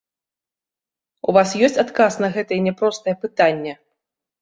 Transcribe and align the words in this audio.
У 1.27 1.37
вас 1.37 1.53
ёсць 1.69 1.79
адказ 1.85 2.13
на 2.25 2.33
гэтае 2.41 2.61
няпростае 2.71 3.19
пытанне? 3.23 3.73